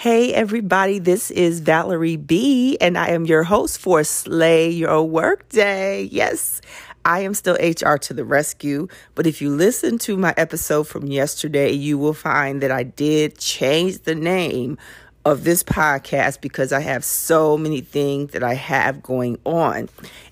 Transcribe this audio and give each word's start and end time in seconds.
Hey, 0.00 0.32
everybody, 0.32 1.00
this 1.00 1.32
is 1.32 1.58
Valerie 1.58 2.14
B, 2.14 2.78
and 2.80 2.96
I 2.96 3.08
am 3.08 3.26
your 3.26 3.42
host 3.42 3.80
for 3.80 4.04
Slay 4.04 4.70
Your 4.70 5.02
Workday. 5.02 6.04
Yes, 6.04 6.60
I 7.04 7.22
am 7.22 7.34
still 7.34 7.56
HR 7.56 7.96
to 7.96 8.14
the 8.14 8.24
rescue, 8.24 8.86
but 9.16 9.26
if 9.26 9.42
you 9.42 9.50
listen 9.50 9.98
to 9.98 10.16
my 10.16 10.32
episode 10.36 10.86
from 10.86 11.08
yesterday, 11.08 11.72
you 11.72 11.98
will 11.98 12.14
find 12.14 12.62
that 12.62 12.70
I 12.70 12.84
did 12.84 13.38
change 13.38 14.02
the 14.02 14.14
name 14.14 14.78
of 15.24 15.42
this 15.42 15.64
podcast 15.64 16.40
because 16.40 16.72
I 16.72 16.78
have 16.78 17.04
so 17.04 17.58
many 17.58 17.80
things 17.80 18.30
that 18.30 18.44
I 18.44 18.54
have 18.54 19.02
going 19.02 19.36
on. 19.44 19.88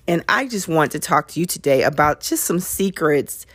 And 0.07 0.23
I 0.29 0.47
just 0.47 0.69
want 0.69 0.93
to 0.93 0.99
talk 0.99 1.27
to 1.31 1.41
you 1.41 1.45
today 1.45 1.83
about 1.83 2.21
just 2.21 2.45
some 2.45 2.61
secrets 2.61 3.45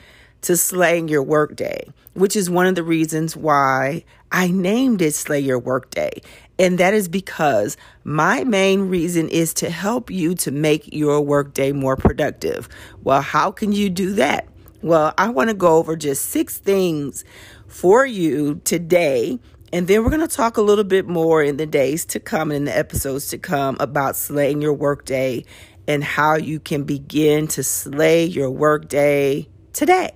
to 0.42 0.56
slaying 0.56 1.08
your 1.08 1.22
workday, 1.22 1.86
which 2.14 2.36
is 2.36 2.50
one 2.50 2.66
of 2.66 2.74
the 2.74 2.82
reasons 2.82 3.36
why 3.36 4.04
I 4.30 4.48
named 4.48 5.02
it 5.02 5.14
Slay 5.14 5.40
Your 5.40 5.58
Workday. 5.58 6.20
And 6.58 6.78
that 6.78 6.94
is 6.94 7.08
because 7.08 7.76
my 8.04 8.44
main 8.44 8.82
reason 8.82 9.28
is 9.28 9.54
to 9.54 9.70
help 9.70 10.10
you 10.10 10.34
to 10.36 10.50
make 10.50 10.92
your 10.92 11.20
workday 11.20 11.72
more 11.72 11.96
productive. 11.96 12.68
Well, 13.02 13.22
how 13.22 13.50
can 13.50 13.72
you 13.72 13.90
do 13.90 14.14
that? 14.14 14.48
Well, 14.82 15.14
I 15.16 15.28
want 15.30 15.48
to 15.50 15.54
go 15.54 15.76
over 15.76 15.96
just 15.96 16.26
six 16.26 16.58
things 16.58 17.24
for 17.68 18.04
you 18.04 18.60
today. 18.64 19.38
And 19.72 19.88
then 19.88 20.02
we're 20.02 20.10
going 20.10 20.20
to 20.20 20.36
talk 20.36 20.56
a 20.56 20.62
little 20.62 20.84
bit 20.84 21.06
more 21.06 21.42
in 21.42 21.56
the 21.56 21.66
days 21.66 22.04
to 22.06 22.20
come 22.20 22.50
and 22.50 22.58
in 22.58 22.64
the 22.64 22.76
episodes 22.76 23.28
to 23.28 23.38
come 23.38 23.76
about 23.80 24.16
slaying 24.16 24.60
your 24.60 24.74
workday 24.74 25.44
and 25.88 26.04
how 26.04 26.36
you 26.36 26.60
can 26.60 26.84
begin 26.84 27.46
to 27.48 27.62
slay 27.62 28.24
your 28.24 28.50
workday 28.50 29.48
today. 29.72 30.10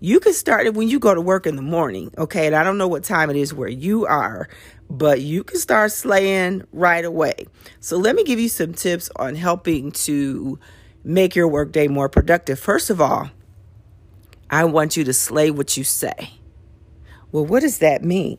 You 0.00 0.20
can 0.20 0.34
start 0.34 0.66
it 0.66 0.74
when 0.74 0.88
you 0.88 0.98
go 0.98 1.14
to 1.14 1.20
work 1.20 1.46
in 1.46 1.56
the 1.56 1.62
morning, 1.62 2.12
okay? 2.18 2.46
And 2.46 2.54
I 2.54 2.64
don't 2.64 2.76
know 2.76 2.88
what 2.88 3.02
time 3.02 3.30
it 3.30 3.36
is 3.36 3.54
where 3.54 3.68
you 3.68 4.04
are, 4.04 4.48
but 4.90 5.20
you 5.22 5.42
can 5.42 5.58
start 5.58 5.90
slaying 5.90 6.64
right 6.72 7.04
away. 7.04 7.46
So 7.80 7.96
let 7.96 8.14
me 8.14 8.22
give 8.22 8.38
you 8.38 8.50
some 8.50 8.74
tips 8.74 9.10
on 9.16 9.34
helping 9.36 9.92
to 9.92 10.58
make 11.02 11.34
your 11.34 11.48
workday 11.48 11.88
more 11.88 12.08
productive. 12.08 12.58
First 12.58 12.90
of 12.90 13.00
all, 13.00 13.30
I 14.50 14.64
want 14.64 14.96
you 14.96 15.04
to 15.04 15.14
slay 15.14 15.50
what 15.50 15.76
you 15.76 15.84
say. 15.84 16.34
Well, 17.32 17.46
what 17.46 17.60
does 17.60 17.78
that 17.78 18.04
mean? 18.04 18.38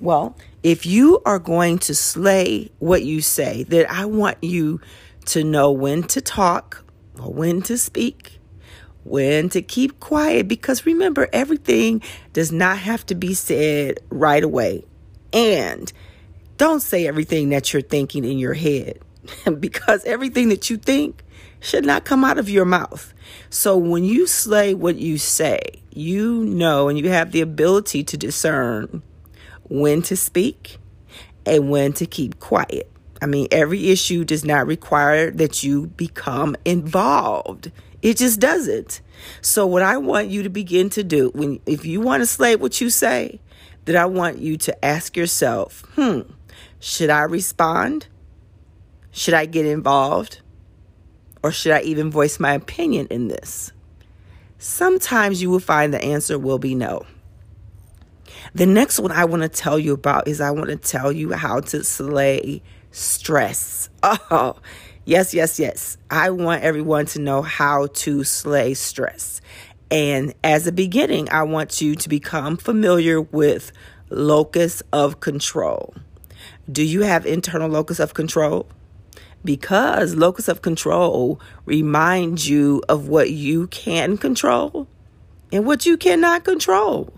Well, 0.00 0.36
if 0.62 0.86
you 0.86 1.20
are 1.24 1.38
going 1.38 1.78
to 1.80 1.94
slay 1.94 2.70
what 2.78 3.02
you 3.02 3.20
say, 3.20 3.62
then 3.64 3.86
I 3.88 4.06
want 4.06 4.42
you 4.42 4.80
to 5.26 5.44
know 5.44 5.70
when 5.70 6.02
to 6.04 6.20
talk 6.20 6.84
or 7.18 7.32
when 7.32 7.62
to 7.62 7.78
speak 7.78 8.38
when 9.06 9.48
to 9.50 9.62
keep 9.62 10.00
quiet 10.00 10.48
because 10.48 10.86
remember, 10.86 11.28
everything 11.32 12.02
does 12.32 12.52
not 12.52 12.78
have 12.78 13.06
to 13.06 13.14
be 13.14 13.34
said 13.34 14.00
right 14.10 14.42
away. 14.42 14.84
And 15.32 15.92
don't 16.56 16.80
say 16.80 17.06
everything 17.06 17.50
that 17.50 17.72
you're 17.72 17.82
thinking 17.82 18.24
in 18.24 18.38
your 18.38 18.54
head 18.54 19.00
because 19.60 20.04
everything 20.04 20.48
that 20.48 20.70
you 20.70 20.76
think 20.76 21.22
should 21.60 21.84
not 21.84 22.04
come 22.04 22.24
out 22.24 22.38
of 22.38 22.48
your 22.48 22.64
mouth. 22.64 23.12
So 23.50 23.76
when 23.76 24.04
you 24.04 24.26
slay 24.26 24.74
what 24.74 24.96
you 24.96 25.18
say, 25.18 25.60
you 25.92 26.44
know 26.44 26.88
and 26.88 26.98
you 26.98 27.08
have 27.08 27.32
the 27.32 27.40
ability 27.40 28.04
to 28.04 28.16
discern 28.16 29.02
when 29.64 30.02
to 30.02 30.16
speak 30.16 30.78
and 31.44 31.70
when 31.70 31.92
to 31.94 32.06
keep 32.06 32.38
quiet. 32.38 32.90
I 33.22 33.26
mean, 33.26 33.48
every 33.50 33.88
issue 33.88 34.24
does 34.24 34.44
not 34.44 34.66
require 34.66 35.30
that 35.30 35.62
you 35.62 35.86
become 35.86 36.54
involved. 36.64 37.72
It 38.06 38.18
just 38.18 38.38
doesn't. 38.38 39.00
So 39.40 39.66
what 39.66 39.82
I 39.82 39.96
want 39.96 40.28
you 40.28 40.44
to 40.44 40.48
begin 40.48 40.90
to 40.90 41.02
do 41.02 41.32
when 41.34 41.58
if 41.66 41.84
you 41.84 42.00
want 42.00 42.20
to 42.20 42.26
slay 42.26 42.54
what 42.54 42.80
you 42.80 42.88
say, 42.88 43.40
that 43.84 43.96
I 43.96 44.06
want 44.06 44.38
you 44.38 44.56
to 44.58 44.84
ask 44.84 45.16
yourself, 45.16 45.82
"Hmm, 45.96 46.20
should 46.78 47.10
I 47.10 47.22
respond? 47.22 48.06
Should 49.10 49.34
I 49.34 49.44
get 49.46 49.66
involved? 49.66 50.40
Or 51.42 51.50
should 51.50 51.72
I 51.72 51.80
even 51.80 52.12
voice 52.12 52.38
my 52.38 52.52
opinion 52.52 53.08
in 53.10 53.26
this?" 53.26 53.72
Sometimes 54.56 55.42
you 55.42 55.50
will 55.50 55.58
find 55.58 55.92
the 55.92 56.00
answer 56.00 56.38
will 56.38 56.60
be 56.60 56.76
no. 56.76 57.04
The 58.54 58.66
next 58.66 59.00
one 59.00 59.10
I 59.10 59.24
want 59.24 59.42
to 59.42 59.48
tell 59.48 59.80
you 59.80 59.94
about 59.94 60.28
is 60.28 60.40
I 60.40 60.52
want 60.52 60.68
to 60.68 60.76
tell 60.76 61.10
you 61.10 61.32
how 61.32 61.58
to 61.58 61.82
slay 61.82 62.62
stress. 62.92 63.88
Oh, 64.30 64.54
Yes, 65.08 65.32
yes, 65.32 65.60
yes. 65.60 65.96
I 66.10 66.30
want 66.30 66.64
everyone 66.64 67.06
to 67.06 67.20
know 67.20 67.40
how 67.40 67.86
to 67.86 68.24
slay 68.24 68.74
stress. 68.74 69.40
And 69.88 70.34
as 70.42 70.66
a 70.66 70.72
beginning, 70.72 71.28
I 71.30 71.44
want 71.44 71.80
you 71.80 71.94
to 71.94 72.08
become 72.08 72.56
familiar 72.56 73.20
with 73.20 73.70
locus 74.10 74.82
of 74.92 75.20
control. 75.20 75.94
Do 76.70 76.82
you 76.82 77.02
have 77.02 77.24
internal 77.24 77.70
locus 77.70 78.00
of 78.00 78.14
control? 78.14 78.66
Because 79.44 80.16
locus 80.16 80.48
of 80.48 80.60
control 80.60 81.40
reminds 81.66 82.48
you 82.48 82.82
of 82.88 83.06
what 83.06 83.30
you 83.30 83.68
can 83.68 84.18
control 84.18 84.88
and 85.52 85.64
what 85.64 85.86
you 85.86 85.96
cannot 85.96 86.42
control 86.42 87.12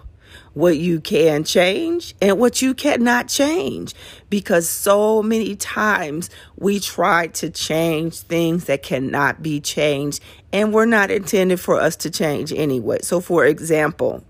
what 0.59 0.77
you 0.77 1.01
can 1.01 1.45
change 1.45 2.17
and 2.21 2.37
what 2.37 2.61
you 2.61 2.75
cannot 2.75 3.29
change. 3.29 3.95
Because 4.29 4.69
so 4.69 5.23
many 5.23 5.55
times 5.55 6.31
we 6.57 6.81
try 6.81 7.29
to 7.29 7.49
change 7.49 8.19
things 8.23 8.65
that 8.65 8.83
cannot 8.83 9.41
be 9.41 9.61
changed 9.61 10.21
and 10.53 10.75
were 10.75 10.85
not 10.85 11.13
intended 11.13 11.61
for 11.61 11.79
us 11.79 11.95
to 11.95 12.11
change 12.11 12.53
anyway. 12.53 12.99
So, 13.03 13.21
for 13.21 13.47
example, 13.47 14.25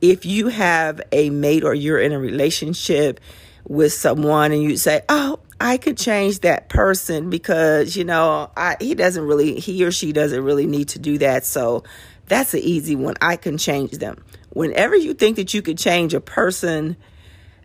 if 0.00 0.24
you 0.24 0.46
have 0.48 1.00
a 1.10 1.30
mate 1.30 1.64
or 1.64 1.74
you're 1.74 1.98
in 1.98 2.12
a 2.12 2.18
relationship 2.20 3.18
with 3.66 3.92
someone 3.92 4.52
and 4.52 4.62
you 4.62 4.76
say, 4.76 5.02
Oh, 5.08 5.40
I 5.60 5.78
could 5.78 5.98
change 5.98 6.40
that 6.40 6.68
person 6.68 7.28
because, 7.28 7.96
you 7.96 8.04
know, 8.04 8.52
I, 8.56 8.76
he 8.78 8.94
doesn't 8.94 9.24
really, 9.24 9.58
he 9.58 9.84
or 9.84 9.90
she 9.90 10.12
doesn't 10.12 10.44
really 10.44 10.66
need 10.66 10.90
to 10.90 11.00
do 11.00 11.18
that. 11.18 11.44
So 11.44 11.82
that's 12.26 12.54
an 12.54 12.60
easy 12.60 12.94
one. 12.94 13.14
I 13.20 13.34
can 13.34 13.58
change 13.58 13.92
them 13.92 14.22
whenever 14.56 14.96
you 14.96 15.12
think 15.12 15.36
that 15.36 15.52
you 15.52 15.60
could 15.60 15.76
change 15.76 16.14
a 16.14 16.20
person, 16.20 16.96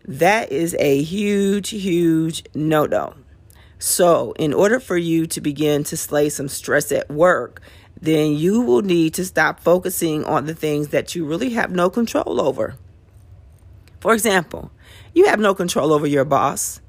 that 0.03 0.51
is 0.51 0.75
a 0.77 1.01
huge, 1.01 1.69
huge 1.69 2.43
no 2.53 2.85
no. 2.85 3.15
So, 3.79 4.33
in 4.37 4.53
order 4.53 4.77
for 4.77 4.97
you 4.97 5.25
to 5.27 5.39
begin 5.39 5.85
to 5.85 5.95
slay 5.95 6.27
some 6.27 6.49
stress 6.49 6.91
at 6.91 7.09
work, 7.09 7.61
then 8.01 8.33
you 8.33 8.59
will 8.59 8.81
need 8.81 9.13
to 9.13 9.25
stop 9.25 9.61
focusing 9.61 10.25
on 10.25 10.45
the 10.45 10.53
things 10.53 10.89
that 10.89 11.15
you 11.15 11.25
really 11.25 11.51
have 11.51 11.71
no 11.71 11.89
control 11.89 12.41
over. 12.41 12.75
For 14.01 14.13
example, 14.13 14.69
you 15.13 15.27
have 15.27 15.39
no 15.39 15.55
control 15.55 15.93
over 15.93 16.05
your 16.05 16.25
boss. 16.25 16.81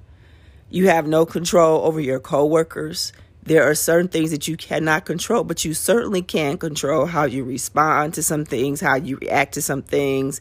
You 0.68 0.88
have 0.88 1.06
no 1.06 1.24
control 1.24 1.86
over 1.86 2.00
your 2.00 2.18
coworkers. 2.18 3.12
There 3.44 3.68
are 3.68 3.74
certain 3.74 4.08
things 4.08 4.30
that 4.30 4.46
you 4.46 4.56
cannot 4.56 5.04
control, 5.04 5.42
but 5.42 5.64
you 5.64 5.74
certainly 5.74 6.22
can 6.22 6.58
control 6.58 7.06
how 7.06 7.24
you 7.24 7.42
respond 7.42 8.14
to 8.14 8.22
some 8.22 8.44
things, 8.44 8.80
how 8.80 8.94
you 8.94 9.16
react 9.16 9.54
to 9.54 9.62
some 9.62 9.82
things. 9.82 10.40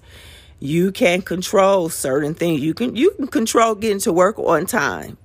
You 0.59 0.91
can 0.91 1.23
control 1.23 1.89
certain 1.89 2.35
things. 2.35 2.61
You 2.61 2.75
can 2.75 2.95
you 2.95 3.11
can 3.11 3.25
control 3.27 3.73
getting 3.73 3.99
to 4.01 4.13
work 4.13 4.37
on 4.37 4.67
time. 4.67 5.17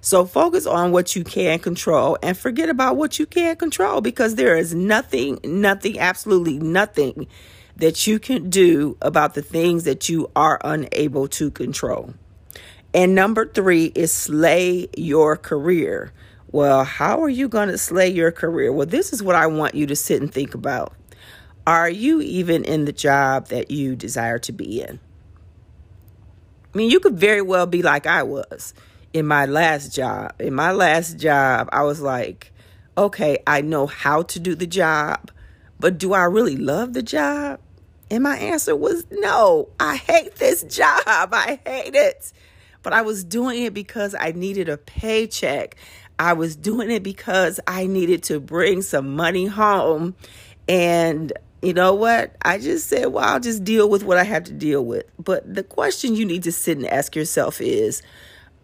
So 0.00 0.26
focus 0.26 0.66
on 0.66 0.92
what 0.92 1.16
you 1.16 1.24
can 1.24 1.60
control 1.60 2.18
and 2.22 2.36
forget 2.36 2.68
about 2.68 2.96
what 2.96 3.18
you 3.18 3.24
can't 3.24 3.58
control 3.58 4.00
because 4.00 4.34
there 4.34 4.56
is 4.56 4.74
nothing, 4.74 5.38
nothing, 5.44 5.98
absolutely 5.98 6.58
nothing 6.58 7.26
that 7.76 8.06
you 8.06 8.18
can 8.18 8.50
do 8.50 8.96
about 9.00 9.34
the 9.34 9.40
things 9.40 9.84
that 9.84 10.08
you 10.08 10.30
are 10.36 10.60
unable 10.62 11.28
to 11.28 11.50
control. 11.50 12.12
And 12.92 13.14
number 13.14 13.46
three 13.46 13.86
is 13.94 14.12
slay 14.12 14.88
your 14.96 15.36
career. 15.36 16.12
Well, 16.54 16.84
how 16.84 17.20
are 17.20 17.28
you 17.28 17.48
going 17.48 17.68
to 17.70 17.76
slay 17.76 18.08
your 18.08 18.30
career? 18.30 18.72
Well, 18.72 18.86
this 18.86 19.12
is 19.12 19.24
what 19.24 19.34
I 19.34 19.48
want 19.48 19.74
you 19.74 19.88
to 19.88 19.96
sit 19.96 20.22
and 20.22 20.32
think 20.32 20.54
about. 20.54 20.94
Are 21.66 21.90
you 21.90 22.20
even 22.20 22.64
in 22.64 22.84
the 22.84 22.92
job 22.92 23.48
that 23.48 23.72
you 23.72 23.96
desire 23.96 24.38
to 24.38 24.52
be 24.52 24.80
in? 24.80 25.00
I 26.72 26.78
mean, 26.78 26.92
you 26.92 27.00
could 27.00 27.18
very 27.18 27.42
well 27.42 27.66
be 27.66 27.82
like 27.82 28.06
I 28.06 28.22
was 28.22 28.72
in 29.12 29.26
my 29.26 29.46
last 29.46 29.92
job. 29.92 30.34
In 30.38 30.54
my 30.54 30.70
last 30.70 31.18
job, 31.18 31.68
I 31.72 31.82
was 31.82 32.00
like, 32.00 32.52
okay, 32.96 33.38
I 33.48 33.60
know 33.60 33.88
how 33.88 34.22
to 34.22 34.38
do 34.38 34.54
the 34.54 34.68
job, 34.68 35.32
but 35.80 35.98
do 35.98 36.12
I 36.12 36.22
really 36.22 36.56
love 36.56 36.92
the 36.92 37.02
job? 37.02 37.58
And 38.12 38.22
my 38.22 38.36
answer 38.36 38.76
was 38.76 39.06
no, 39.10 39.70
I 39.80 39.96
hate 39.96 40.36
this 40.36 40.62
job. 40.76 41.02
I 41.04 41.58
hate 41.66 41.96
it. 41.96 42.32
But 42.84 42.92
I 42.92 43.02
was 43.02 43.24
doing 43.24 43.64
it 43.64 43.74
because 43.74 44.14
I 44.14 44.30
needed 44.30 44.68
a 44.68 44.76
paycheck. 44.76 45.74
I 46.18 46.34
was 46.34 46.54
doing 46.54 46.92
it 46.92 47.02
because 47.02 47.58
I 47.66 47.88
needed 47.88 48.22
to 48.24 48.38
bring 48.38 48.82
some 48.82 49.16
money 49.16 49.46
home. 49.46 50.14
And 50.68 51.32
you 51.62 51.72
know 51.72 51.94
what? 51.94 52.36
I 52.42 52.58
just 52.58 52.88
said, 52.88 53.06
well, 53.06 53.24
I'll 53.24 53.40
just 53.40 53.64
deal 53.64 53.88
with 53.88 54.04
what 54.04 54.18
I 54.18 54.24
have 54.24 54.44
to 54.44 54.52
deal 54.52 54.84
with. 54.84 55.06
But 55.18 55.52
the 55.52 55.62
question 55.62 56.14
you 56.14 56.26
need 56.26 56.44
to 56.44 56.52
sit 56.52 56.76
and 56.76 56.86
ask 56.86 57.16
yourself 57.16 57.60
is 57.60 58.02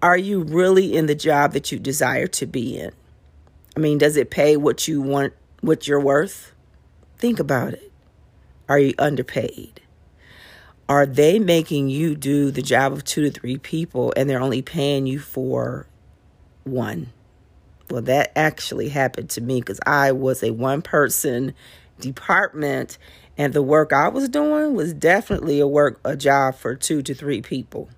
Are 0.02 0.19
you 0.19 0.43
really 0.43 0.94
in 0.94 1.06
the 1.06 1.14
job 1.14 1.55
that 1.55 1.73
you 1.73 1.78
desire 1.78 2.26
to 2.28 2.46
be 2.46 2.78
in? 2.78 2.93
I 3.76 3.81
mean, 3.81 3.99
does 3.99 4.16
it 4.19 4.31
pay 4.31 4.56
what 4.56 4.87
you 4.87 5.00
want, 5.00 5.32
what 5.62 5.88
you're 5.88 6.00
worth? 6.00 6.52
Think 7.16 7.40
about 7.40 7.73
it. 7.73 7.90
Are 8.69 8.78
you 8.78 8.93
underpaid? 8.99 9.79
Are 10.90 11.06
they 11.06 11.38
making 11.38 11.88
you 11.88 12.16
do 12.16 12.50
the 12.50 12.62
job 12.62 12.92
of 12.92 13.04
two 13.04 13.22
to 13.22 13.31
three 13.31 13.58
people 13.58 14.12
and 14.16 14.28
they're 14.28 14.40
only 14.40 14.60
paying 14.60 15.06
you 15.06 15.20
for 15.20 15.87
one? 16.64 17.12
Well, 17.88 18.02
that 18.02 18.32
actually 18.34 18.88
happened 18.88 19.31
to 19.31 19.40
me 19.40 19.60
because 19.60 19.78
I 19.87 20.10
was 20.10 20.42
a 20.42 20.50
one 20.50 20.82
person 20.82 21.54
department 22.00 22.98
and 23.38 23.54
the 23.54 23.62
work 23.62 23.92
I 23.92 24.08
was 24.08 24.28
doing 24.28 24.75
was 24.75 24.92
definitely 24.92 25.60
a 25.60 25.66
work 25.69 26.00
a 26.04 26.16
job 26.16 26.56
for 26.56 26.75
two 26.75 27.02
to 27.02 27.14
three 27.14 27.40
people. 27.40 27.88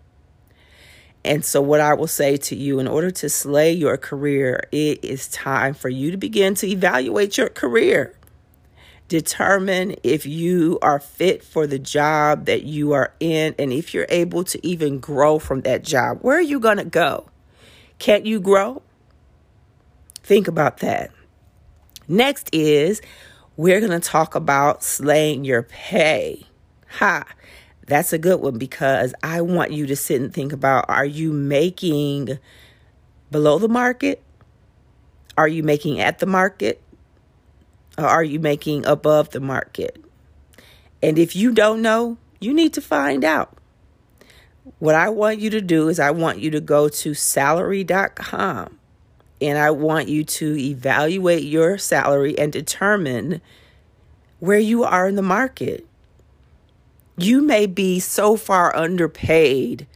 And 1.25 1.47
so 1.47 1.63
what 1.63 1.81
I 1.81 1.95
will 1.95 2.07
say 2.07 2.37
to 2.37 2.55
you 2.55 2.79
in 2.79 2.87
order 2.87 3.11
to 3.11 3.31
slay 3.31 3.73
your 3.73 3.97
career, 3.97 4.65
it 4.71 5.03
is 5.03 5.29
time 5.29 5.73
for 5.73 5.89
you 5.89 6.11
to 6.11 6.19
begin 6.19 6.55
to 6.57 6.69
evaluate 6.69 7.39
your 7.39 7.49
career. 7.49 8.15
Determine 9.13 9.97
if 10.03 10.25
you 10.25 10.79
are 10.81 10.99
fit 10.99 11.45
for 11.45 11.67
the 11.67 11.79
job 11.79 12.47
that 12.47 12.63
you 12.63 12.95
are 12.95 13.13
in 13.21 13.55
and 13.59 13.71
if 13.71 13.93
you're 13.93 14.07
able 14.09 14.43
to 14.45 14.67
even 14.67 15.01
grow 15.01 15.39
from 15.39 15.61
that 15.61 15.85
job. 15.85 16.21
Where 16.23 16.39
are 16.39 16.41
you 16.41 16.59
going 16.59 16.79
to 16.79 16.87
go? 16.87 17.29
Can't 17.99 18.25
you 18.25 18.41
grow? 18.41 18.81
Think 20.23 20.49
about 20.49 20.79
that. 20.79 21.11
Next 22.09 22.49
is 22.55 23.03
we're 23.59 23.81
going 23.81 23.93
to 23.93 24.01
talk 24.01 24.35
about 24.35 24.83
slaying 24.83 25.45
your 25.45 25.65
pay. 25.65 26.47
Ha. 26.93 27.25
That's 27.87 28.15
a 28.15 28.19
good 28.19 28.41
one 28.41 28.57
because 28.57 29.13
I 29.23 29.43
want 29.43 29.73
you 29.73 29.85
to 29.89 29.95
sit 29.95 30.23
and 30.23 30.33
think 30.33 30.55
about 30.55 30.87
are 30.89 31.05
you 31.05 31.35
making 31.35 32.39
below 33.31 33.59
the 33.59 33.69
market? 33.69 34.23
Are 35.37 35.49
you 35.49 35.63
making 35.63 36.01
at 36.01 36.19
the 36.19 36.25
market? 36.25 36.81
Or 37.99 38.07
are 38.07 38.25
you 38.25 38.41
making 38.41 38.87
above 38.87 39.31
the 39.31 39.41
market? 39.41 40.03
And 41.03 41.19
if 41.19 41.35
you 41.35 41.53
don't 41.53 41.83
know, 41.83 42.17
you 42.41 42.55
need 42.55 42.73
to 42.75 42.81
find 42.81 43.25
out. 43.25 43.57
What 44.79 44.95
I 44.95 45.09
want 45.09 45.41
you 45.41 45.51
to 45.51 45.61
do 45.61 45.89
is, 45.89 45.99
I 45.99 46.11
want 46.11 46.39
you 46.39 46.51
to 46.51 46.61
go 46.61 46.89
to 46.89 47.15
salary.com 47.15 48.79
and 49.41 49.59
I 49.59 49.71
want 49.73 50.09
you 50.09 50.23
to 50.25 50.57
evaluate 50.57 51.43
your 51.43 51.79
salary 51.79 52.39
and 52.39 52.53
determine 52.53 53.41
where 54.39 54.59
you 54.59 54.85
are 54.85 55.09
in 55.09 55.17
the 55.17 55.23
market. 55.23 55.87
You 57.17 57.43
may 57.43 57.67
be 57.67 57.99
so 57.99 58.37
far 58.37 58.75
underpaid 58.75 59.87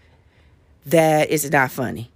that 0.84 1.31
it's 1.31 1.48
not 1.50 1.70
funny 1.70 2.10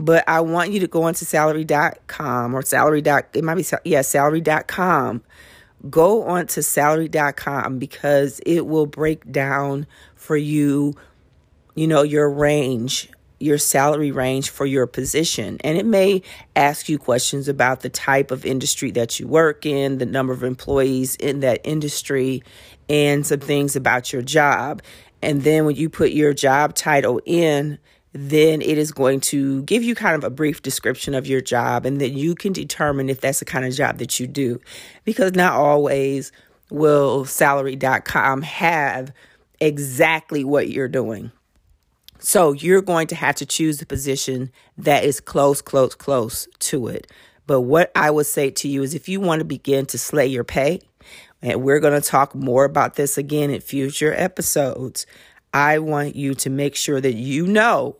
but 0.00 0.24
I 0.28 0.40
want 0.40 0.72
you 0.72 0.80
to 0.80 0.86
go 0.86 1.04
onto 1.04 1.24
salary.com 1.24 2.54
or 2.54 2.62
salary. 2.62 3.02
Dot, 3.02 3.26
it 3.34 3.44
might 3.44 3.56
be, 3.56 3.64
yeah, 3.84 4.02
salary.com. 4.02 5.22
Go 5.88 6.24
onto 6.24 6.62
salary.com 6.62 7.78
because 7.78 8.40
it 8.44 8.66
will 8.66 8.86
break 8.86 9.30
down 9.30 9.86
for 10.14 10.36
you, 10.36 10.94
you 11.74 11.86
know, 11.86 12.02
your 12.02 12.30
range, 12.30 13.10
your 13.38 13.56
salary 13.56 14.10
range 14.12 14.50
for 14.50 14.66
your 14.66 14.86
position. 14.86 15.58
And 15.64 15.78
it 15.78 15.86
may 15.86 16.22
ask 16.54 16.88
you 16.88 16.98
questions 16.98 17.48
about 17.48 17.80
the 17.80 17.88
type 17.88 18.30
of 18.30 18.44
industry 18.44 18.90
that 18.92 19.18
you 19.18 19.26
work 19.26 19.64
in, 19.64 19.98
the 19.98 20.06
number 20.06 20.34
of 20.34 20.42
employees 20.42 21.16
in 21.16 21.40
that 21.40 21.60
industry, 21.64 22.42
and 22.88 23.26
some 23.26 23.40
things 23.40 23.76
about 23.76 24.12
your 24.12 24.22
job. 24.22 24.82
And 25.22 25.42
then 25.42 25.64
when 25.64 25.76
you 25.76 25.88
put 25.88 26.10
your 26.10 26.34
job 26.34 26.74
title 26.74 27.20
in, 27.24 27.78
then 28.12 28.60
it 28.60 28.76
is 28.76 28.90
going 28.90 29.20
to 29.20 29.62
give 29.62 29.84
you 29.84 29.94
kind 29.94 30.16
of 30.16 30.24
a 30.24 30.30
brief 30.30 30.62
description 30.62 31.14
of 31.14 31.26
your 31.26 31.40
job 31.40 31.86
and 31.86 32.00
then 32.00 32.16
you 32.16 32.34
can 32.34 32.52
determine 32.52 33.08
if 33.08 33.20
that's 33.20 33.38
the 33.38 33.44
kind 33.44 33.64
of 33.64 33.72
job 33.72 33.98
that 33.98 34.18
you 34.18 34.26
do. 34.26 34.60
Because 35.04 35.34
not 35.34 35.52
always 35.52 36.32
will 36.70 37.24
salary.com 37.24 38.42
have 38.42 39.12
exactly 39.60 40.44
what 40.44 40.70
you're 40.70 40.88
doing. 40.88 41.30
So 42.18 42.52
you're 42.52 42.82
going 42.82 43.06
to 43.08 43.14
have 43.14 43.36
to 43.36 43.46
choose 43.46 43.78
the 43.78 43.86
position 43.86 44.50
that 44.76 45.04
is 45.04 45.20
close 45.20 45.62
close 45.62 45.94
close 45.94 46.48
to 46.60 46.88
it. 46.88 47.06
But 47.46 47.62
what 47.62 47.90
i 47.96 48.10
would 48.10 48.26
say 48.26 48.50
to 48.50 48.68
you 48.68 48.82
is 48.82 48.94
if 48.94 49.08
you 49.08 49.20
want 49.20 49.40
to 49.40 49.44
begin 49.44 49.86
to 49.86 49.98
slay 49.98 50.26
your 50.26 50.44
pay 50.44 50.80
and 51.42 51.62
we're 51.62 51.80
going 51.80 52.00
to 52.00 52.06
talk 52.06 52.34
more 52.34 52.64
about 52.64 52.94
this 52.94 53.16
again 53.16 53.50
in 53.50 53.60
future 53.60 54.14
episodes 54.14 55.06
I 55.52 55.78
want 55.78 56.16
you 56.16 56.34
to 56.34 56.50
make 56.50 56.76
sure 56.76 57.00
that 57.00 57.14
you 57.14 57.46
know 57.46 57.96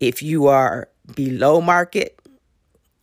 if 0.00 0.22
you 0.22 0.46
are 0.46 0.88
below 1.14 1.60
market 1.60 2.18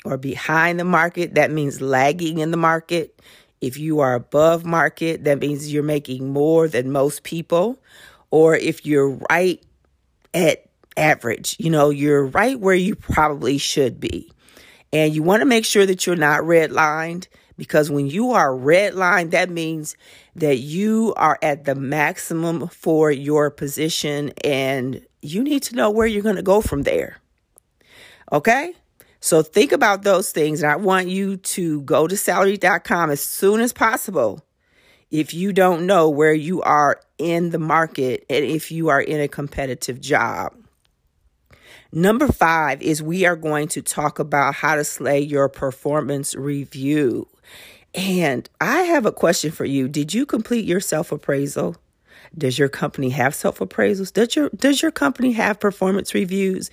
or 0.03 0.17
behind 0.17 0.79
the 0.79 0.83
market, 0.83 1.35
that 1.35 1.51
means 1.51 1.81
lagging 1.81 2.39
in 2.39 2.51
the 2.51 2.57
market. 2.57 3.19
If 3.61 3.77
you 3.77 3.99
are 3.99 4.15
above 4.15 4.65
market, 4.65 5.23
that 5.25 5.39
means 5.39 5.71
you're 5.71 5.83
making 5.83 6.29
more 6.29 6.67
than 6.67 6.91
most 6.91 7.23
people. 7.23 7.79
Or 8.31 8.55
if 8.55 8.85
you're 8.85 9.19
right 9.29 9.63
at 10.33 10.69
average, 10.97 11.55
you 11.59 11.69
know, 11.69 11.89
you're 11.89 12.25
right 12.25 12.59
where 12.59 12.75
you 12.75 12.95
probably 12.95 13.57
should 13.57 13.99
be. 13.99 14.31
And 14.91 15.13
you 15.13 15.21
want 15.23 15.41
to 15.41 15.45
make 15.45 15.65
sure 15.65 15.85
that 15.85 16.05
you're 16.05 16.15
not 16.15 16.41
redlined 16.41 17.27
because 17.57 17.89
when 17.89 18.07
you 18.07 18.31
are 18.31 18.49
redlined, 18.49 19.31
that 19.31 19.49
means 19.49 19.95
that 20.35 20.57
you 20.57 21.13
are 21.17 21.37
at 21.41 21.65
the 21.65 21.75
maximum 21.75 22.67
for 22.67 23.11
your 23.11 23.49
position 23.49 24.31
and 24.43 25.05
you 25.21 25.43
need 25.43 25.63
to 25.63 25.75
know 25.75 25.89
where 25.89 26.07
you're 26.07 26.23
going 26.23 26.35
to 26.35 26.41
go 26.41 26.61
from 26.61 26.83
there. 26.83 27.17
Okay? 28.31 28.73
So 29.19 29.43
think 29.43 29.71
about 29.71 30.03
those 30.03 30.31
things. 30.31 30.63
And 30.63 30.71
I 30.71 30.75
want 30.75 31.07
you 31.07 31.37
to 31.37 31.81
go 31.81 32.07
to 32.07 32.17
salary.com 32.17 33.11
as 33.11 33.21
soon 33.21 33.61
as 33.61 33.71
possible 33.71 34.41
if 35.11 35.33
you 35.33 35.53
don't 35.53 35.85
know 35.85 36.09
where 36.09 36.33
you 36.33 36.61
are 36.61 37.01
in 37.17 37.51
the 37.51 37.59
market 37.59 38.25
and 38.29 38.43
if 38.43 38.71
you 38.71 38.87
are 38.87 39.01
in 39.01 39.19
a 39.19 39.27
competitive 39.27 39.99
job. 40.01 40.55
Number 41.93 42.27
five 42.29 42.81
is 42.81 43.03
we 43.03 43.25
are 43.25 43.35
going 43.35 43.67
to 43.69 43.81
talk 43.81 44.17
about 44.17 44.55
how 44.55 44.75
to 44.75 44.83
slay 44.85 45.19
your 45.19 45.49
performance 45.49 46.33
review. 46.33 47.27
And 47.93 48.49
I 48.59 48.81
have 48.83 49.05
a 49.05 49.11
question 49.11 49.51
for 49.51 49.65
you. 49.65 49.87
Did 49.87 50.13
you 50.13 50.25
complete 50.25 50.65
your 50.65 50.79
self 50.79 51.11
appraisal? 51.11 51.75
Does 52.37 52.57
your 52.57 52.69
company 52.69 53.09
have 53.09 53.35
self 53.35 53.59
appraisals? 53.59 54.13
Does 54.13 54.35
your 54.35 54.49
does 54.49 54.81
your 54.81 54.91
company 54.91 55.33
have 55.33 55.59
performance 55.59 56.13
reviews? 56.13 56.69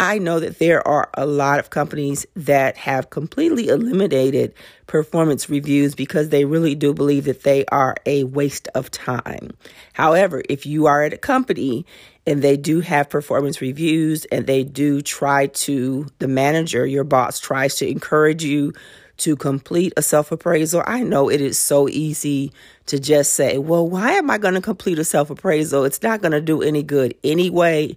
I 0.00 0.18
know 0.18 0.38
that 0.38 0.60
there 0.60 0.86
are 0.86 1.10
a 1.14 1.26
lot 1.26 1.58
of 1.58 1.70
companies 1.70 2.24
that 2.36 2.76
have 2.76 3.10
completely 3.10 3.66
eliminated 3.68 4.54
performance 4.86 5.50
reviews 5.50 5.96
because 5.96 6.28
they 6.28 6.44
really 6.44 6.76
do 6.76 6.94
believe 6.94 7.24
that 7.24 7.42
they 7.42 7.64
are 7.66 7.96
a 8.06 8.22
waste 8.22 8.68
of 8.76 8.92
time. 8.92 9.50
However, 9.94 10.42
if 10.48 10.66
you 10.66 10.86
are 10.86 11.02
at 11.02 11.14
a 11.14 11.18
company 11.18 11.84
and 12.28 12.42
they 12.42 12.56
do 12.56 12.78
have 12.78 13.10
performance 13.10 13.60
reviews 13.60 14.24
and 14.26 14.46
they 14.46 14.62
do 14.62 15.00
try 15.00 15.48
to, 15.48 16.06
the 16.20 16.28
manager, 16.28 16.86
your 16.86 17.02
boss, 17.02 17.40
tries 17.40 17.74
to 17.76 17.88
encourage 17.88 18.44
you 18.44 18.74
to 19.18 19.36
complete 19.36 19.92
a 19.96 20.02
self 20.02 20.32
appraisal, 20.32 20.82
I 20.86 21.02
know 21.02 21.28
it 21.28 21.40
is 21.40 21.58
so 21.58 21.88
easy 21.88 22.52
to 22.86 22.98
just 22.98 23.34
say, 23.34 23.58
well, 23.58 23.88
why 23.88 24.12
am 24.12 24.30
I 24.30 24.38
going 24.38 24.54
to 24.54 24.60
complete 24.60 24.98
a 24.98 25.04
self 25.04 25.30
appraisal? 25.30 25.84
It's 25.84 26.02
not 26.02 26.22
going 26.22 26.32
to 26.32 26.40
do 26.40 26.62
any 26.62 26.82
good 26.82 27.14
anyway. 27.22 27.96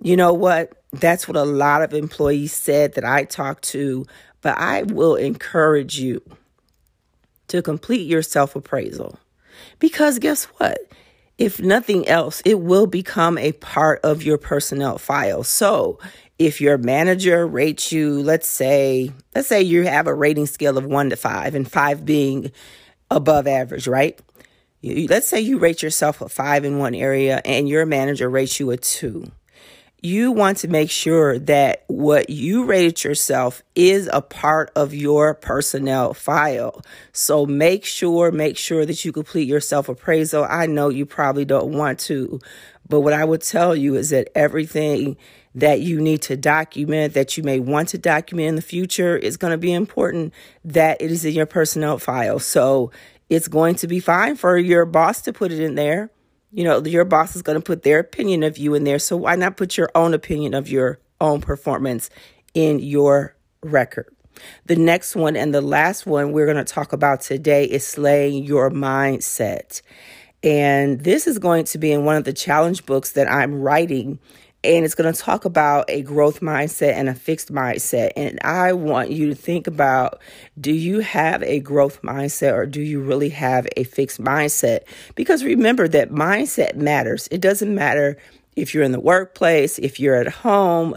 You 0.00 0.16
know 0.16 0.32
what? 0.32 0.82
That's 0.92 1.26
what 1.26 1.36
a 1.36 1.44
lot 1.44 1.82
of 1.82 1.94
employees 1.94 2.52
said 2.52 2.94
that 2.94 3.04
I 3.04 3.24
talked 3.24 3.64
to, 3.68 4.06
but 4.40 4.58
I 4.58 4.82
will 4.82 5.16
encourage 5.16 5.98
you 5.98 6.22
to 7.48 7.62
complete 7.62 8.06
your 8.06 8.22
self 8.22 8.54
appraisal 8.56 9.18
because 9.78 10.18
guess 10.18 10.44
what? 10.44 10.78
If 11.42 11.58
nothing 11.58 12.06
else, 12.06 12.40
it 12.44 12.60
will 12.60 12.86
become 12.86 13.36
a 13.36 13.50
part 13.50 13.98
of 14.04 14.22
your 14.22 14.38
personnel 14.38 14.96
file. 14.96 15.42
So 15.42 15.98
if 16.38 16.60
your 16.60 16.78
manager 16.78 17.44
rates 17.44 17.90
you, 17.90 18.22
let's 18.22 18.46
say, 18.46 19.10
let's 19.34 19.48
say 19.48 19.60
you 19.60 19.82
have 19.82 20.06
a 20.06 20.14
rating 20.14 20.46
scale 20.46 20.78
of 20.78 20.86
one 20.86 21.10
to 21.10 21.16
five, 21.16 21.56
and 21.56 21.68
five 21.68 22.04
being 22.04 22.52
above 23.10 23.48
average, 23.48 23.88
right? 23.88 24.20
You, 24.82 25.08
let's 25.08 25.26
say 25.26 25.40
you 25.40 25.58
rate 25.58 25.82
yourself 25.82 26.20
a 26.20 26.28
five 26.28 26.64
in 26.64 26.78
one 26.78 26.94
area 26.94 27.42
and 27.44 27.68
your 27.68 27.86
manager 27.86 28.30
rates 28.30 28.60
you 28.60 28.70
a 28.70 28.76
two. 28.76 29.32
You 30.04 30.32
want 30.32 30.58
to 30.58 30.68
make 30.68 30.90
sure 30.90 31.38
that 31.38 31.84
what 31.86 32.28
you 32.28 32.64
rated 32.64 33.04
yourself 33.04 33.62
is 33.76 34.10
a 34.12 34.20
part 34.20 34.72
of 34.74 34.92
your 34.92 35.32
personnel 35.32 36.12
file. 36.12 36.82
So 37.12 37.46
make 37.46 37.84
sure, 37.84 38.32
make 38.32 38.56
sure 38.56 38.84
that 38.84 39.04
you 39.04 39.12
complete 39.12 39.46
your 39.46 39.60
self 39.60 39.88
appraisal. 39.88 40.44
I 40.44 40.66
know 40.66 40.88
you 40.88 41.06
probably 41.06 41.44
don't 41.44 41.72
want 41.72 42.00
to, 42.00 42.40
but 42.88 43.02
what 43.02 43.12
I 43.12 43.24
would 43.24 43.42
tell 43.42 43.76
you 43.76 43.94
is 43.94 44.10
that 44.10 44.28
everything 44.34 45.16
that 45.54 45.82
you 45.82 46.00
need 46.00 46.22
to 46.22 46.36
document, 46.36 47.14
that 47.14 47.36
you 47.36 47.44
may 47.44 47.60
want 47.60 47.90
to 47.90 47.98
document 47.98 48.48
in 48.48 48.56
the 48.56 48.62
future, 48.62 49.16
is 49.16 49.36
going 49.36 49.52
to 49.52 49.58
be 49.58 49.72
important 49.72 50.34
that 50.64 51.00
it 51.00 51.12
is 51.12 51.24
in 51.24 51.32
your 51.32 51.46
personnel 51.46 51.98
file. 51.98 52.40
So 52.40 52.90
it's 53.30 53.46
going 53.46 53.76
to 53.76 53.86
be 53.86 54.00
fine 54.00 54.34
for 54.34 54.58
your 54.58 54.84
boss 54.84 55.22
to 55.22 55.32
put 55.32 55.52
it 55.52 55.60
in 55.60 55.76
there. 55.76 56.10
You 56.52 56.64
know, 56.64 56.84
your 56.84 57.04
boss 57.04 57.34
is 57.34 57.42
going 57.42 57.58
to 57.58 57.64
put 57.64 57.82
their 57.82 57.98
opinion 57.98 58.42
of 58.42 58.58
you 58.58 58.74
in 58.74 58.84
there. 58.84 58.98
So 58.98 59.16
why 59.16 59.36
not 59.36 59.56
put 59.56 59.76
your 59.76 59.90
own 59.94 60.12
opinion 60.12 60.52
of 60.52 60.68
your 60.68 61.00
own 61.20 61.40
performance 61.40 62.10
in 62.52 62.78
your 62.78 63.34
record? 63.62 64.14
The 64.66 64.76
next 64.76 65.16
one 65.16 65.36
and 65.36 65.54
the 65.54 65.60
last 65.60 66.06
one 66.06 66.32
we're 66.32 66.46
going 66.46 66.62
to 66.62 66.64
talk 66.64 66.92
about 66.92 67.22
today 67.22 67.64
is 67.64 67.86
slaying 67.86 68.44
your 68.44 68.70
mindset. 68.70 69.80
And 70.42 71.00
this 71.00 71.26
is 71.26 71.38
going 71.38 71.64
to 71.66 71.78
be 71.78 71.92
in 71.92 72.04
one 72.04 72.16
of 72.16 72.24
the 72.24 72.32
challenge 72.32 72.84
books 72.84 73.12
that 73.12 73.30
I'm 73.30 73.60
writing. 73.60 74.18
And 74.64 74.84
it's 74.84 74.94
going 74.94 75.12
to 75.12 75.20
talk 75.20 75.44
about 75.44 75.86
a 75.88 76.02
growth 76.02 76.40
mindset 76.40 76.92
and 76.92 77.08
a 77.08 77.14
fixed 77.14 77.52
mindset. 77.52 78.12
And 78.16 78.38
I 78.42 78.72
want 78.72 79.10
you 79.10 79.28
to 79.28 79.34
think 79.34 79.66
about 79.66 80.20
do 80.60 80.72
you 80.72 81.00
have 81.00 81.42
a 81.42 81.58
growth 81.60 82.00
mindset 82.02 82.52
or 82.52 82.66
do 82.66 82.80
you 82.80 83.00
really 83.00 83.30
have 83.30 83.66
a 83.76 83.84
fixed 83.84 84.22
mindset? 84.22 84.80
Because 85.16 85.42
remember 85.42 85.88
that 85.88 86.10
mindset 86.10 86.76
matters. 86.76 87.28
It 87.32 87.40
doesn't 87.40 87.74
matter 87.74 88.18
if 88.54 88.72
you're 88.72 88.84
in 88.84 88.92
the 88.92 89.00
workplace, 89.00 89.78
if 89.78 89.98
you're 89.98 90.16
at 90.16 90.28
home, 90.28 90.94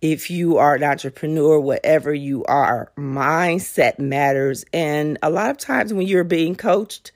if 0.00 0.30
you 0.30 0.58
are 0.58 0.74
an 0.74 0.84
entrepreneur, 0.84 1.58
whatever 1.60 2.12
you 2.12 2.44
are, 2.44 2.92
mindset 2.96 3.98
matters. 3.98 4.64
And 4.72 5.18
a 5.22 5.30
lot 5.30 5.50
of 5.50 5.58
times 5.58 5.94
when 5.94 6.06
you're 6.06 6.24
being 6.24 6.56
coached, 6.56 7.12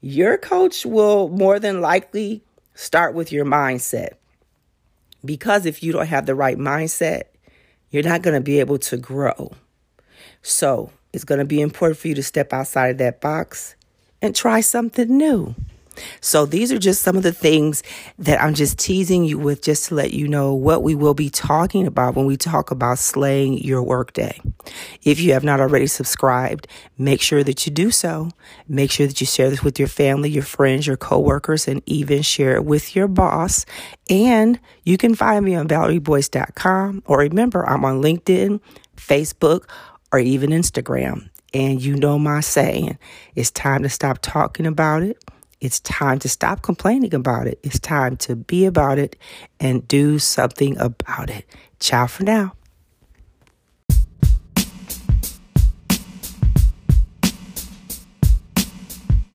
your 0.00 0.38
coach 0.38 0.86
will 0.86 1.28
more 1.28 1.58
than 1.58 1.80
likely 1.80 2.42
start 2.74 3.14
with 3.14 3.32
your 3.32 3.44
mindset. 3.44 4.14
Because 5.26 5.66
if 5.66 5.82
you 5.82 5.92
don't 5.92 6.06
have 6.06 6.26
the 6.26 6.34
right 6.34 6.56
mindset, 6.56 7.24
you're 7.90 8.02
not 8.02 8.22
going 8.22 8.34
to 8.34 8.40
be 8.40 8.60
able 8.60 8.78
to 8.78 8.96
grow. 8.96 9.52
So 10.42 10.90
it's 11.12 11.24
going 11.24 11.40
to 11.40 11.44
be 11.44 11.60
important 11.60 11.98
for 11.98 12.08
you 12.08 12.14
to 12.14 12.22
step 12.22 12.52
outside 12.52 12.88
of 12.88 12.98
that 12.98 13.20
box 13.20 13.74
and 14.22 14.34
try 14.34 14.60
something 14.60 15.16
new. 15.16 15.54
So 16.20 16.46
these 16.46 16.72
are 16.72 16.78
just 16.78 17.02
some 17.02 17.16
of 17.16 17.22
the 17.22 17.32
things 17.32 17.82
that 18.18 18.40
I'm 18.42 18.54
just 18.54 18.78
teasing 18.78 19.24
you 19.24 19.38
with 19.38 19.62
just 19.62 19.88
to 19.88 19.94
let 19.94 20.12
you 20.12 20.28
know 20.28 20.54
what 20.54 20.82
we 20.82 20.94
will 20.94 21.14
be 21.14 21.30
talking 21.30 21.86
about 21.86 22.14
when 22.14 22.26
we 22.26 22.36
talk 22.36 22.70
about 22.70 22.98
slaying 22.98 23.58
your 23.58 23.82
workday. 23.82 24.40
If 25.02 25.20
you 25.20 25.32
have 25.32 25.44
not 25.44 25.60
already 25.60 25.86
subscribed, 25.86 26.66
make 26.98 27.20
sure 27.20 27.44
that 27.44 27.66
you 27.66 27.72
do 27.72 27.90
so. 27.90 28.30
Make 28.68 28.90
sure 28.90 29.06
that 29.06 29.20
you 29.20 29.26
share 29.26 29.50
this 29.50 29.62
with 29.62 29.78
your 29.78 29.88
family, 29.88 30.30
your 30.30 30.42
friends, 30.42 30.86
your 30.86 30.96
coworkers, 30.96 31.68
and 31.68 31.82
even 31.86 32.22
share 32.22 32.56
it 32.56 32.64
with 32.64 32.96
your 32.96 33.08
boss. 33.08 33.66
And 34.08 34.58
you 34.84 34.96
can 34.96 35.14
find 35.14 35.44
me 35.44 35.54
on 35.54 35.68
valerieboyce.com 35.68 37.02
or 37.06 37.18
remember 37.18 37.68
I'm 37.68 37.84
on 37.84 38.02
LinkedIn, 38.02 38.60
Facebook, 38.96 39.68
or 40.12 40.18
even 40.18 40.50
Instagram. 40.50 41.30
And 41.54 41.80
you 41.80 41.96
know 41.96 42.18
my 42.18 42.40
saying, 42.40 42.98
it's 43.34 43.50
time 43.50 43.82
to 43.82 43.88
stop 43.88 44.18
talking 44.20 44.66
about 44.66 45.02
it 45.02 45.22
it's 45.66 45.80
time 45.80 46.20
to 46.20 46.28
stop 46.28 46.62
complaining 46.62 47.12
about 47.12 47.48
it. 47.48 47.58
It's 47.64 47.80
time 47.80 48.16
to 48.18 48.36
be 48.36 48.66
about 48.66 48.98
it 48.98 49.16
and 49.58 49.86
do 49.88 50.20
something 50.20 50.78
about 50.78 51.28
it. 51.28 51.44
Ciao 51.80 52.06
for 52.06 52.22
now. 52.22 52.52